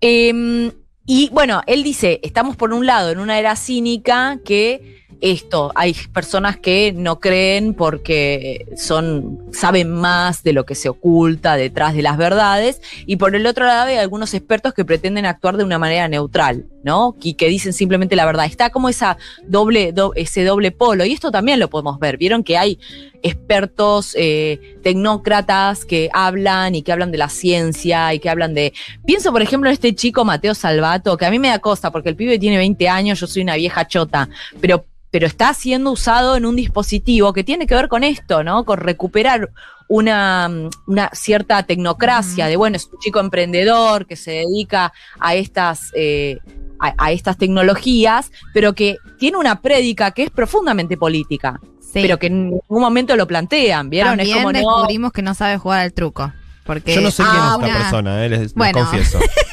Eh, 0.00 0.72
y 1.06 1.28
bueno, 1.30 1.62
él 1.66 1.84
dice, 1.84 2.18
estamos 2.22 2.56
por 2.56 2.72
un 2.72 2.84
lado 2.84 3.10
en 3.10 3.20
una 3.20 3.38
era 3.38 3.54
cínica 3.54 4.40
que 4.44 4.95
esto, 5.20 5.72
hay 5.74 5.94
personas 6.12 6.56
que 6.56 6.92
no 6.94 7.20
creen 7.20 7.74
porque 7.74 8.66
son, 8.76 9.40
saben 9.52 9.90
más 9.92 10.42
de 10.42 10.52
lo 10.52 10.64
que 10.66 10.74
se 10.74 10.88
oculta 10.88 11.56
detrás 11.56 11.94
de 11.94 12.02
las 12.02 12.16
verdades, 12.16 12.80
y 13.06 13.16
por 13.16 13.34
el 13.34 13.46
otro 13.46 13.64
lado 13.66 13.88
hay 13.88 13.96
algunos 13.96 14.34
expertos 14.34 14.74
que 14.74 14.84
pretenden 14.84 15.26
actuar 15.26 15.56
de 15.56 15.64
una 15.64 15.78
manera 15.78 16.08
neutral, 16.08 16.66
¿no? 16.82 17.16
Y 17.22 17.34
que 17.34 17.48
dicen 17.48 17.72
simplemente 17.72 18.16
la 18.16 18.26
verdad. 18.26 18.46
Está 18.46 18.70
como 18.70 18.88
esa 18.88 19.16
doble, 19.46 19.92
do- 19.92 20.12
ese 20.14 20.44
doble 20.44 20.70
polo, 20.70 21.04
y 21.04 21.12
esto 21.12 21.30
también 21.30 21.60
lo 21.60 21.70
podemos 21.70 21.98
ver. 21.98 22.16
Vieron 22.18 22.44
que 22.44 22.58
hay 22.58 22.78
expertos, 23.22 24.14
eh, 24.16 24.76
tecnócratas 24.82 25.84
que 25.84 26.10
hablan 26.12 26.74
y 26.74 26.82
que 26.82 26.92
hablan 26.92 27.10
de 27.10 27.18
la 27.18 27.28
ciencia 27.28 28.14
y 28.14 28.18
que 28.20 28.30
hablan 28.30 28.54
de 28.54 28.72
Pienso, 29.04 29.32
por 29.32 29.42
ejemplo, 29.42 29.68
en 29.68 29.74
este 29.74 29.94
chico 29.94 30.24
Mateo 30.24 30.54
Salvato, 30.54 31.16
que 31.16 31.26
a 31.26 31.30
mí 31.30 31.38
me 31.38 31.48
da 31.48 31.58
cosa 31.58 31.90
porque 31.90 32.08
el 32.10 32.16
pibe 32.16 32.38
tiene 32.38 32.56
20 32.58 32.88
años, 32.88 33.18
yo 33.20 33.26
soy 33.26 33.42
una 33.42 33.56
vieja 33.56 33.86
chota, 33.86 34.28
pero, 34.60 34.84
pero 35.16 35.26
está 35.26 35.54
siendo 35.54 35.92
usado 35.92 36.36
en 36.36 36.44
un 36.44 36.56
dispositivo 36.56 37.32
que 37.32 37.42
tiene 37.42 37.66
que 37.66 37.74
ver 37.74 37.88
con 37.88 38.04
esto, 38.04 38.44
¿no? 38.44 38.66
Con 38.66 38.76
recuperar 38.76 39.48
una, 39.88 40.46
mm, 40.46 40.68
una 40.88 41.08
cierta 41.14 41.62
tecnocracia 41.62 42.48
de, 42.48 42.56
bueno, 42.56 42.76
es 42.76 42.84
un 42.92 42.98
chico 42.98 43.18
emprendedor 43.18 44.04
que 44.06 44.14
se 44.14 44.32
dedica 44.44 44.92
a 45.18 45.34
estas... 45.34 45.90
eh, 45.94 46.38
a, 46.78 46.92
a 46.98 47.12
estas 47.12 47.38
tecnologías, 47.38 48.30
pero 48.52 48.74
que 48.74 48.98
tiene 49.18 49.38
una 49.38 49.62
prédica 49.62 50.10
que 50.10 50.24
es 50.24 50.30
profundamente 50.30 50.98
política, 50.98 51.58
Sí. 51.80 52.00
pero 52.02 52.18
que 52.18 52.26
en 52.26 52.50
ningún 52.50 52.80
momento 52.82 53.16
lo 53.16 53.26
plantean, 53.26 53.88
¿vieron? 53.88 54.18
También 54.18 54.36
es 54.36 54.42
como 54.42 54.52
no, 54.52 54.58
descubrimos 54.58 55.12
que 55.12 55.22
no 55.22 55.32
sabe 55.32 55.56
jugar 55.56 55.80
al 55.80 55.94
truco. 55.94 56.30
Porque 56.66 56.94
Yo 56.96 57.00
no 57.00 57.10
sé 57.10 57.22
quién 57.22 57.34
ah, 57.34 57.38
es 57.38 57.52
esta 57.52 57.56
una- 57.70 57.78
persona, 57.78 58.24
eh, 58.26 58.28
les, 58.28 58.52
confieso. 58.52 59.18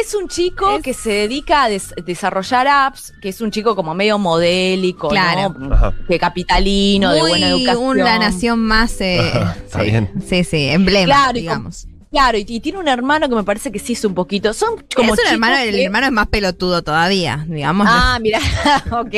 Es 0.00 0.14
un 0.14 0.28
chico 0.28 0.76
Es- 0.76 0.82
que 0.82 0.94
se 0.94 1.10
dedica 1.10 1.64
a 1.64 1.68
des- 1.68 1.94
desarrollar 2.04 2.66
apps, 2.68 3.12
que 3.20 3.28
es 3.30 3.40
un 3.40 3.50
chico 3.50 3.74
como 3.76 3.94
medio 3.94 4.18
modélico, 4.18 5.08
Claro. 5.08 5.54
¿no? 5.58 5.74
Ajá. 5.74 5.92
De 6.08 6.18
capitalino, 6.18 7.12
de 7.12 7.20
buena 7.20 7.48
educación. 7.48 7.82
un- 7.84 7.98
la 7.98 8.18
nación 8.18 8.58
más. 8.58 9.00
eh, 9.00 9.20
Ajá, 9.20 9.56
está 9.64 9.80
sí, 9.80 9.84
bien. 9.90 10.10
Sí, 10.28 10.44
sí, 10.44 10.68
emblema, 10.68 11.04
Claro, 11.06 11.38
y 11.38 11.40
digamos. 11.42 11.86
Claro, 12.10 12.38
y, 12.38 12.44
y 12.48 12.60
tiene 12.60 12.78
un 12.78 12.88
hermano 12.88 13.28
que 13.28 13.34
me 13.34 13.44
parece 13.44 13.70
que 13.72 13.78
sí 13.78 13.92
es 13.94 14.04
un 14.04 14.14
poquito. 14.14 14.52
Son 14.54 14.70
como 14.94 15.14
es 15.14 15.20
un 15.20 15.26
hermano, 15.32 15.56
el 15.58 15.78
hermano 15.78 16.06
es 16.06 16.12
más 16.12 16.28
pelotudo 16.28 16.82
todavía, 16.82 17.44
digamos. 17.48 17.86
Ah, 17.90 18.18
mira, 18.20 18.38
ok. 18.92 19.12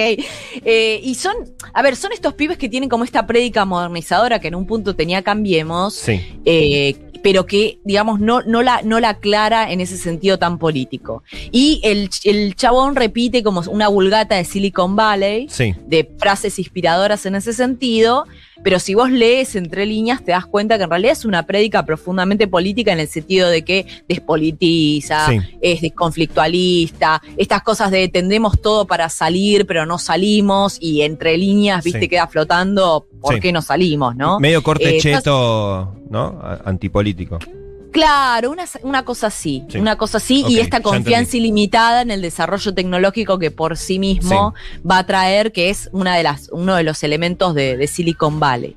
Eh, 0.64 1.00
y 1.02 1.14
son, 1.14 1.34
a 1.74 1.82
ver, 1.82 1.96
son 1.96 2.12
estos 2.12 2.34
pibes 2.34 2.56
que 2.58 2.68
tienen 2.68 2.88
como 2.88 3.04
esta 3.04 3.26
prédica 3.26 3.64
modernizadora 3.64 4.40
que 4.40 4.48
en 4.48 4.54
un 4.54 4.66
punto 4.66 4.96
tenía 4.96 5.22
Cambiemos, 5.22 5.94
Sí. 5.94 6.20
eh, 6.44 6.96
pero 7.22 7.46
que, 7.46 7.80
digamos, 7.84 8.20
no, 8.20 8.42
no, 8.42 8.62
la, 8.62 8.80
no 8.82 9.00
la 9.00 9.10
aclara 9.10 9.70
en 9.72 9.80
ese 9.80 9.96
sentido 9.98 10.38
tan 10.38 10.58
político. 10.58 11.24
Y 11.50 11.80
el, 11.82 12.08
el 12.24 12.54
chabón 12.54 12.94
repite 12.96 13.42
como 13.42 13.60
una 13.70 13.88
vulgata 13.88 14.36
de 14.36 14.44
Silicon 14.44 14.94
Valley, 14.96 15.48
Sí. 15.50 15.74
de 15.86 16.08
frases 16.18 16.58
inspiradoras 16.60 17.26
en 17.26 17.34
ese 17.34 17.52
sentido, 17.52 18.24
pero 18.62 18.78
si 18.78 18.94
vos 18.94 19.10
lees 19.10 19.56
entre 19.56 19.86
líneas 19.86 20.24
te 20.24 20.32
das 20.32 20.46
cuenta 20.46 20.76
que 20.78 20.84
en 20.84 20.90
realidad 20.90 21.12
es 21.12 21.24
una 21.24 21.44
prédica 21.46 21.84
profundamente 21.84 22.46
política 22.48 22.92
en 22.92 23.00
el 23.00 23.08
sentido 23.08 23.48
de 23.48 23.62
que 23.64 23.86
despolitiza, 24.08 25.26
Sí. 25.28 25.38
es 25.60 25.80
desconflictualista, 25.80 27.22
estas 27.36 27.62
cosas 27.62 27.90
de 27.90 28.08
tendremos 28.08 28.60
todo 28.60 28.86
para 28.86 29.08
salir, 29.08 29.66
pero 29.66 29.86
no 29.86 29.98
salimos, 29.98 30.78
y 30.80 31.02
entre 31.02 31.36
líneas, 31.36 31.84
viste, 31.84 32.00
Sí. 32.00 32.08
queda 32.08 32.26
flotando, 32.26 33.06
¿por 33.20 33.34
Sí. 33.34 33.40
qué 33.40 33.52
no 33.52 33.62
salimos, 33.62 34.16
no? 34.16 34.38
Medio 34.40 34.62
corte 34.62 34.96
Eh, 34.96 35.00
cheto, 35.00 35.94
¿no? 36.10 36.40
Antipolítico. 36.64 37.38
Claro, 37.90 38.50
una, 38.50 38.64
una 38.82 39.04
cosa 39.04 39.28
así, 39.28 39.64
Sí. 39.68 39.78
una 39.78 39.96
cosa 39.96 40.18
así, 40.18 40.44
y 40.46 40.58
esta 40.60 40.80
confianza 40.82 41.36
ilimitada 41.36 42.02
en 42.02 42.10
el 42.10 42.20
desarrollo 42.22 42.74
tecnológico 42.74 43.38
que 43.38 43.50
por 43.50 43.76
sí 43.76 43.98
mismo 43.98 44.54
va 44.88 44.98
a 44.98 45.06
traer, 45.06 45.52
que 45.52 45.70
es 45.70 45.88
una 45.92 46.14
de 46.16 46.22
las, 46.22 46.48
uno 46.52 46.74
de 46.76 46.82
los 46.82 47.02
elementos 47.02 47.54
de, 47.54 47.76
de 47.76 47.86
Silicon 47.86 48.40
Valley. 48.40 48.76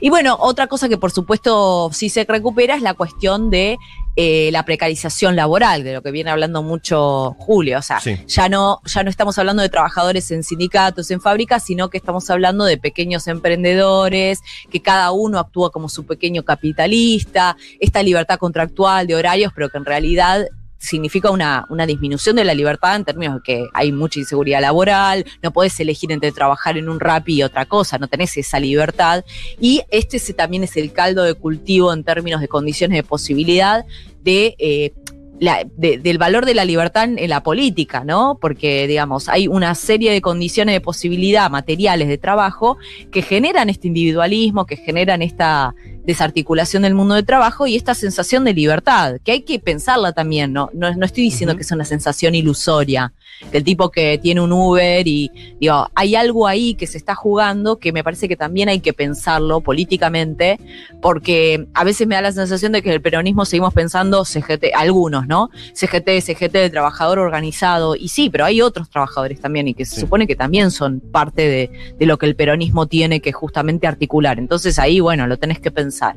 Y 0.00 0.10
bueno, 0.10 0.36
otra 0.38 0.66
cosa 0.66 0.88
que 0.88 0.98
por 0.98 1.10
supuesto 1.10 1.90
sí 1.92 2.10
se 2.10 2.24
recupera 2.24 2.74
es 2.74 2.82
la 2.82 2.94
cuestión 2.94 3.50
de 3.50 3.78
eh, 4.22 4.50
la 4.52 4.66
precarización 4.66 5.34
laboral, 5.34 5.82
de 5.82 5.94
lo 5.94 6.02
que 6.02 6.10
viene 6.10 6.28
hablando 6.30 6.62
mucho 6.62 7.34
Julio. 7.38 7.78
O 7.78 7.82
sea, 7.82 8.00
Sí. 8.00 8.18
ya 8.26 8.50
no, 8.50 8.82
ya 8.84 9.02
no 9.02 9.08
estamos 9.08 9.38
hablando 9.38 9.62
de 9.62 9.70
trabajadores 9.70 10.30
en 10.30 10.44
sindicatos, 10.44 11.10
en 11.10 11.22
fábricas, 11.22 11.64
sino 11.64 11.88
que 11.88 11.96
estamos 11.96 12.28
hablando 12.28 12.66
de 12.66 12.76
pequeños 12.76 13.26
emprendedores, 13.28 14.40
que 14.70 14.82
cada 14.82 15.10
uno 15.12 15.38
actúa 15.38 15.70
como 15.70 15.88
su 15.88 16.04
pequeño 16.04 16.42
capitalista, 16.44 17.56
esta 17.78 18.02
libertad 18.02 18.38
contractual 18.38 19.06
de 19.06 19.14
horarios, 19.14 19.52
pero 19.54 19.70
que 19.70 19.78
en 19.78 19.86
realidad 19.86 20.46
significa 20.80 21.30
una, 21.30 21.66
una 21.68 21.84
disminución 21.86 22.36
de 22.36 22.44
la 22.44 22.54
libertad 22.54 22.96
en 22.96 23.04
términos 23.04 23.36
de 23.36 23.42
que 23.42 23.66
hay 23.74 23.92
mucha 23.92 24.18
inseguridad 24.18 24.60
laboral, 24.62 25.26
no 25.42 25.52
podés 25.52 25.78
elegir 25.78 26.10
entre 26.10 26.32
trabajar 26.32 26.78
en 26.78 26.88
un 26.88 26.98
rap 26.98 27.28
y 27.28 27.42
otra 27.42 27.66
cosa, 27.66 27.98
no 27.98 28.08
tenés 28.08 28.36
esa 28.38 28.58
libertad. 28.58 29.24
Y 29.60 29.82
este 29.90 30.16
es- 30.16 30.34
también 30.34 30.64
es 30.64 30.76
el 30.76 30.92
caldo 30.92 31.22
de 31.22 31.34
cultivo 31.34 31.92
en 31.92 32.02
términos 32.02 32.40
de 32.40 32.48
condiciones 32.48 32.96
de 32.96 33.02
posibilidad 33.02 33.84
de... 34.22 34.56
eh, 34.58 34.92
la- 35.40 35.64
de- 35.76 35.98
del 35.98 36.18
valor 36.18 36.44
de 36.44 36.54
la 36.54 36.64
libertad 36.64 37.04
en, 37.04 37.30
la 37.30 37.42
política, 37.42 38.04
¿no? 38.04 38.38
Porque, 38.40 38.86
digamos, 38.86 39.28
hay 39.28 39.48
una 39.48 39.74
serie 39.74 40.12
de 40.12 40.20
condiciones 40.20 40.74
de 40.74 40.80
posibilidad 40.82 41.50
materiales 41.50 42.08
de 42.08 42.18
trabajo 42.18 42.76
que 43.10 43.22
generan 43.22 43.70
este 43.70 43.88
individualismo, 43.88 44.66
que 44.66 44.76
generan 44.76 45.22
esta 45.22 45.74
desarticulación 46.04 46.82
del 46.82 46.94
mundo 46.94 47.14
de 47.14 47.22
trabajo 47.22 47.66
y 47.66 47.76
esta 47.76 47.94
sensación 47.94 48.44
de 48.44 48.52
libertad, 48.52 49.16
que 49.24 49.32
hay 49.32 49.42
que 49.42 49.58
pensarla 49.58 50.12
también, 50.12 50.52
¿no? 50.52 50.70
No, 50.74 50.94
no 50.94 51.06
estoy 51.06 51.24
diciendo 51.24 51.56
que 51.56 51.62
es 51.62 51.72
una 51.72 51.84
sensación 51.84 52.34
ilusoria, 52.34 53.12
del 53.52 53.64
tipo 53.64 53.90
que 53.90 54.18
tiene 54.18 54.40
un 54.40 54.52
Uber 54.52 55.06
y, 55.06 55.30
digo, 55.60 55.88
hay 55.94 56.14
algo 56.14 56.46
ahí 56.46 56.74
que 56.74 56.86
se 56.86 56.98
está 56.98 57.14
jugando 57.14 57.78
que 57.78 57.92
me 57.92 58.04
parece 58.04 58.28
que 58.28 58.36
también 58.36 58.68
hay 58.68 58.80
que 58.80 58.92
pensarlo 58.92 59.60
políticamente, 59.60 60.58
porque 61.00 61.66
a 61.74 61.84
veces 61.84 62.06
me 62.06 62.14
da 62.14 62.22
la 62.22 62.32
sensación 62.32 62.72
de 62.72 62.82
que 62.82 62.92
el 62.92 63.00
peronismo 63.00 63.44
seguimos 63.44 63.72
pensando 63.74 64.24
CGT, 64.24 64.66
algunos, 64.74 65.26
¿no? 65.26 65.50
CGT, 65.74 66.20
CGT 66.20 66.52
de 66.52 66.70
trabajador 66.70 67.18
organizado, 67.18 67.96
y 67.96 68.08
sí, 68.08 68.30
pero 68.30 68.44
hay 68.44 68.60
otros 68.60 68.90
trabajadores 68.90 69.40
también 69.40 69.68
y 69.68 69.74
que 69.74 69.84
se 69.84 69.96
Sí. 69.96 70.00
supone 70.02 70.26
que 70.26 70.36
también 70.36 70.70
son 70.70 71.00
parte 71.00 71.42
de, 71.48 71.94
de 71.98 72.06
lo 72.06 72.16
que 72.18 72.26
el 72.26 72.36
peronismo 72.36 72.86
tiene 72.86 73.20
que 73.20 73.32
justamente 73.32 73.86
articular. 73.86 74.38
Entonces 74.38 74.78
ahí, 74.78 75.00
bueno, 75.00 75.26
lo 75.26 75.36
tenés 75.38 75.58
que 75.60 75.70
pensar. 75.70 76.16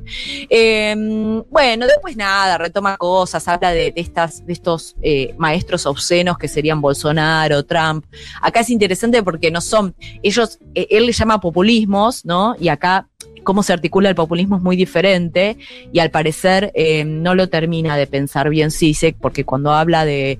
Eh, 0.49 0.95
bueno, 1.49 1.87
después 1.87 2.15
nada, 2.15 2.57
retoma 2.57 2.97
cosas, 2.97 3.47
habla 3.47 3.71
de, 3.71 3.91
de 3.91 4.01
estas, 4.01 4.45
de 4.45 4.53
estos 4.53 4.95
eh, 5.01 5.33
maestros 5.37 5.85
obscenos 5.85 6.37
que 6.37 6.47
serían 6.47 6.81
Bolsonaro, 6.81 7.12
Trump. 7.67 8.05
Acá 8.41 8.61
es 8.61 8.69
interesante 8.69 9.23
porque 9.23 9.51
no 9.51 9.61
son, 9.61 9.95
ellos, 10.21 10.59
eh, 10.75 10.87
él 10.89 11.05
le 11.05 11.11
llama 11.11 11.39
populismos, 11.39 12.25
¿no? 12.25 12.55
Y 12.59 12.69
acá 12.69 13.07
cómo 13.43 13.61
se 13.61 13.73
articula 13.73 14.09
el 14.09 14.15
populismo 14.15 14.57
es 14.57 14.63
muy 14.63 14.75
diferente 14.75 15.57
y 15.91 15.99
al 15.99 16.11
parecer 16.11 16.71
eh, 16.75 17.03
no 17.03 17.35
lo 17.35 17.49
termina 17.49 17.97
de 17.97 18.07
pensar 18.07 18.49
bien 18.49 18.71
Sisek 18.71 19.17
porque 19.19 19.43
cuando 19.43 19.73
habla 19.73 20.05
de, 20.05 20.39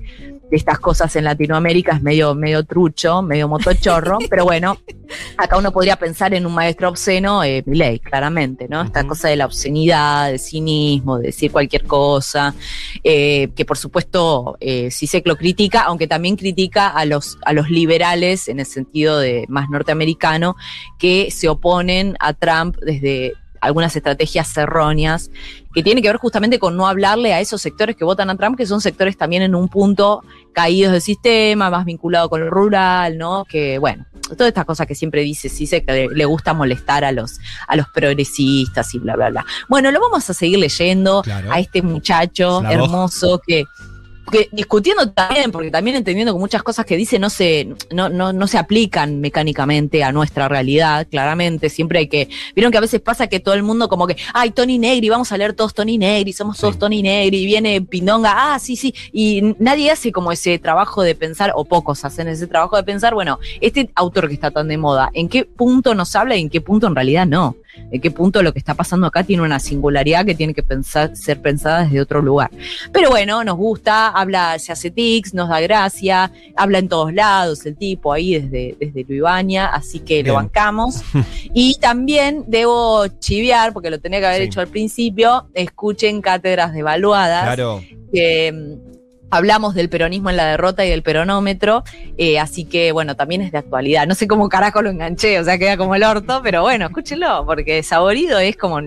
de 0.50 0.56
estas 0.56 0.78
cosas 0.78 1.14
en 1.16 1.24
Latinoamérica 1.24 1.96
es 1.96 2.02
medio, 2.02 2.34
medio 2.34 2.64
trucho, 2.64 3.22
medio 3.22 3.48
motochorro, 3.48 4.18
pero 4.30 4.44
bueno, 4.44 4.78
acá 5.36 5.56
uno 5.56 5.72
podría 5.72 5.96
pensar 5.96 6.34
en 6.34 6.46
un 6.46 6.54
maestro 6.54 6.88
obsceno, 6.88 7.42
eh, 7.44 7.62
Milei, 7.66 7.98
claramente, 7.98 8.66
¿no? 8.68 8.82
Esta 8.82 9.04
cosa 9.04 9.28
de 9.28 9.36
la 9.36 9.46
obscenidad, 9.46 10.28
del 10.28 10.38
cinismo, 10.38 11.18
de 11.18 11.26
decir 11.26 11.50
cualquier 11.50 11.84
cosa, 11.84 12.54
eh, 13.02 13.50
que 13.56 13.64
por 13.64 13.78
supuesto 13.78 14.56
eh, 14.60 14.90
Sisek 14.90 15.26
lo 15.26 15.36
critica, 15.36 15.82
aunque 15.82 16.06
también 16.06 16.36
critica 16.36 16.88
a 16.88 17.04
los, 17.04 17.38
a 17.44 17.52
los 17.52 17.70
liberales 17.70 18.48
en 18.48 18.60
el 18.60 18.66
sentido 18.66 19.18
de 19.18 19.44
más 19.48 19.68
norteamericano, 19.70 20.56
que 20.98 21.30
se 21.30 21.48
oponen 21.48 22.16
a 22.20 22.32
Trump 22.32 22.76
desde 22.80 23.34
algunas 23.64 23.96
estrategias 23.96 24.54
erróneas, 24.56 25.30
que 25.72 25.82
tiene 25.82 26.02
que 26.02 26.08
ver 26.08 26.18
justamente 26.18 26.58
con 26.58 26.76
no 26.76 26.86
hablarle 26.86 27.32
a 27.32 27.40
esos 27.40 27.62
sectores 27.62 27.96
que 27.96 28.04
votan 28.04 28.30
a 28.30 28.36
Trump, 28.36 28.56
que 28.56 28.66
son 28.66 28.80
sectores 28.80 29.16
también 29.16 29.42
en 29.42 29.54
un 29.54 29.68
punto 29.68 30.22
caídos 30.52 30.92
del 30.92 31.00
sistema, 31.00 31.70
más 31.70 31.84
vinculado 31.84 32.28
con 32.28 32.40
lo 32.40 32.50
rural, 32.50 33.16
¿no? 33.16 33.44
Que 33.44 33.78
bueno, 33.78 34.04
todas 34.28 34.48
estas 34.48 34.64
cosas 34.64 34.86
que 34.86 34.94
siempre 34.94 35.22
dice 35.22 35.48
Cise, 35.48 35.84
que 35.84 35.92
le, 35.92 36.08
le 36.08 36.24
gusta 36.24 36.54
molestar 36.54 37.04
a 37.04 37.12
los, 37.12 37.38
a 37.68 37.76
los 37.76 37.86
progresistas 37.88 38.94
y 38.94 38.98
bla, 38.98 39.16
bla, 39.16 39.30
bla. 39.30 39.46
Bueno, 39.68 39.90
lo 39.90 40.00
vamos 40.00 40.28
a 40.30 40.34
seguir 40.34 40.58
leyendo 40.58 41.22
Claro. 41.22 41.52
a 41.52 41.58
este 41.60 41.82
muchacho 41.82 42.62
hermoso 42.64 43.40
que 43.46 43.64
que 44.30 44.48
discutiendo 44.52 45.10
también, 45.10 45.52
porque 45.52 45.70
también 45.70 45.96
entendiendo 45.96 46.32
que 46.32 46.38
muchas 46.38 46.62
cosas 46.62 46.86
que 46.86 46.96
dice 46.96 47.18
no 47.18 47.30
se, 47.30 47.68
no, 47.90 48.08
no, 48.08 48.32
no 48.32 48.46
se 48.46 48.58
aplican 48.58 49.20
mecánicamente 49.20 50.02
a 50.02 50.12
nuestra 50.12 50.48
realidad, 50.48 51.06
claramente. 51.10 51.68
Siempre 51.68 52.00
hay 52.00 52.08
que. 52.08 52.28
Vieron 52.54 52.72
que 52.72 52.78
a 52.78 52.80
veces 52.80 53.00
pasa 53.00 53.26
que 53.26 53.40
todo 53.40 53.54
el 53.54 53.62
mundo, 53.62 53.88
como 53.88 54.06
que, 54.06 54.16
ay, 54.32 54.50
Tony 54.50 54.78
Negri, 54.78 55.08
vamos 55.08 55.32
a 55.32 55.36
leer 55.36 55.52
todos 55.52 55.74
Tony 55.74 55.98
Negri, 55.98 56.32
somos 56.32 56.58
todos 56.58 56.74
Sí. 56.74 56.80
Tony 56.80 57.02
Negri, 57.02 57.38
y 57.38 57.46
viene 57.46 57.80
Pindonga, 57.82 58.54
ah, 58.54 58.58
sí, 58.58 58.76
sí. 58.76 58.94
Y 59.12 59.54
nadie 59.58 59.90
hace 59.90 60.12
como 60.12 60.32
ese 60.32 60.58
trabajo 60.58 61.02
de 61.02 61.14
pensar, 61.14 61.52
o 61.54 61.64
pocos 61.64 62.04
hacen 62.04 62.28
ese 62.28 62.46
trabajo 62.46 62.76
de 62.76 62.82
pensar, 62.82 63.14
bueno, 63.14 63.38
este 63.60 63.90
autor 63.94 64.28
que 64.28 64.34
está 64.34 64.50
tan 64.50 64.68
de 64.68 64.78
moda, 64.78 65.10
¿en 65.14 65.28
qué 65.28 65.44
punto 65.44 65.94
nos 65.94 66.14
habla 66.16 66.36
y 66.36 66.40
en 66.42 66.50
qué 66.50 66.60
punto 66.60 66.86
en 66.86 66.94
realidad 66.94 67.26
no? 67.26 67.56
¿En 67.90 68.00
qué 68.00 68.10
punto 68.10 68.42
lo 68.42 68.52
que 68.52 68.58
está 68.58 68.74
pasando 68.74 69.06
acá 69.06 69.24
tiene 69.24 69.42
una 69.42 69.58
singularidad 69.58 70.24
que 70.24 70.34
tiene 70.34 70.54
que 70.54 70.62
pensar, 70.62 71.16
ser 71.16 71.40
pensada 71.40 71.84
desde 71.84 72.00
otro 72.00 72.22
lugar? 72.22 72.50
Pero 72.92 73.10
bueno, 73.10 73.44
nos 73.44 73.56
gusta, 73.56 74.08
habla, 74.08 74.58
se 74.58 74.72
hace 74.72 74.90
tics, 74.90 75.34
nos 75.34 75.48
da 75.48 75.60
gracia, 75.60 76.30
habla 76.56 76.78
en 76.78 76.88
todos 76.88 77.12
lados 77.12 77.64
el 77.66 77.76
tipo 77.76 78.12
ahí 78.12 78.38
desde, 78.40 78.76
desde 78.78 79.04
así 79.72 80.00
que 80.00 80.14
Bien. 80.22 80.28
lo 80.28 80.34
bancamos. 80.34 81.02
y 81.54 81.76
también 81.80 82.44
debo 82.46 83.06
chiviar, 83.20 83.72
porque 83.72 83.90
lo 83.90 84.00
tenía 84.00 84.20
que 84.20 84.26
haber 84.26 84.42
Sí. 84.42 84.46
hecho 84.48 84.60
al 84.60 84.68
principio, 84.68 85.48
escuchen 85.54 86.20
cátedras 86.20 86.72
devaluadas 86.72 87.44
Claro. 87.44 87.82
que 88.12 88.78
hablamos 89.34 89.74
del 89.74 89.88
peronismo 89.88 90.30
en 90.30 90.36
la 90.36 90.46
derrota 90.46 90.84
y 90.84 90.90
del 90.90 91.02
peronómetro, 91.02 91.84
eh, 92.16 92.38
así 92.38 92.64
que 92.64 92.92
bueno, 92.92 93.16
también 93.16 93.42
es 93.42 93.52
de 93.52 93.58
actualidad. 93.58 94.06
No 94.06 94.14
sé 94.14 94.26
cómo 94.26 94.48
carajo 94.48 94.82
lo 94.82 94.90
enganché, 94.90 95.38
o 95.40 95.44
sea, 95.44 95.58
queda 95.58 95.76
como 95.76 95.94
el 95.94 96.04
orto, 96.04 96.40
pero 96.42 96.62
bueno, 96.62 96.86
escúchenlo, 96.86 97.44
porque 97.46 97.82
Saborido 97.82 98.38
es 98.38 98.56
como, 98.56 98.80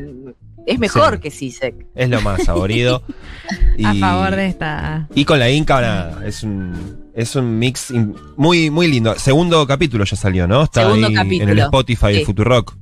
es 0.66 0.80
mejor 0.80 1.16
Sí. 1.16 1.20
que 1.20 1.32
Sisek. 1.32 1.86
Es 1.96 2.10
lo 2.10 2.22
más 2.22 2.44
saborido. 2.44 3.04
A 3.86 3.94
favor 3.94 4.36
de 4.36 4.48
esta. 4.48 5.08
Y 5.14 5.24
con 5.24 5.40
la 5.40 5.50
Inca, 5.50 5.80
nada, 5.82 6.26
es 6.26 6.44
un, 6.44 7.10
es 7.14 7.36
un 7.36 7.58
mix 7.60 7.94
muy, 8.36 8.70
muy 8.70 8.88
lindo. 8.88 9.16
Segundo 9.18 9.66
capítulo 9.68 10.04
ya 10.04 10.18
salió, 10.18 10.48
¿no? 10.48 10.64
Está 10.64 10.82
Segundo 10.82 11.08
ahí 11.08 11.14
en 11.14 11.20
el 11.20 11.26
capítulo, 11.26 11.64
Spotify 11.64 12.08
de 12.08 12.20
sí. 12.20 12.26
Futurock. 12.26 12.76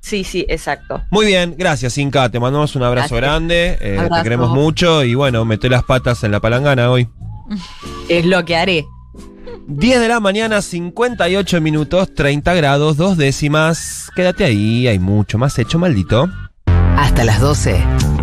Sí, 0.00 0.24
sí, 0.24 0.46
exacto. 0.48 1.02
Muy 1.10 1.26
bien, 1.26 1.54
gracias 1.58 1.98
Inca, 1.98 2.28
te 2.30 2.40
mandamos 2.40 2.74
un 2.74 2.82
abrazo 2.82 3.14
Gracias. 3.16 3.20
grande, 3.20 3.78
eh, 3.80 4.08
te 4.14 4.22
queremos 4.22 4.50
mucho 4.50 5.04
y 5.04 5.14
bueno, 5.14 5.44
mete 5.44 5.68
las 5.68 5.84
patas 5.84 6.24
en 6.24 6.32
la 6.32 6.40
palangana 6.40 6.90
hoy. 6.90 7.08
Es 8.08 8.24
lo 8.24 8.44
que 8.44 8.56
haré. 8.56 8.86
10 9.66 10.00
de 10.00 10.08
la 10.08 10.18
mañana, 10.18 10.62
58 10.62 11.60
minutos, 11.60 12.12
30 12.14 12.54
grados, 12.54 12.96
dos 12.96 13.16
décimas. 13.16 14.10
Quédate 14.16 14.44
ahí, 14.44 14.88
hay 14.88 14.98
mucho 14.98 15.38
más 15.38 15.58
hecho, 15.58 15.78
maldito. 15.78 16.28
Hasta 16.96 17.22
las 17.24 17.40
12. 17.40 17.80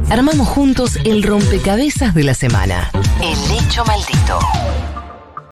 Armamos 0.09 0.47
juntos 0.47 0.97
el 1.05 1.23
rompecabezas 1.23 2.13
de 2.13 2.23
la 2.23 2.33
semana. 2.33 2.91
El 3.21 3.57
hecho 3.57 3.85
maldito. 3.85 4.39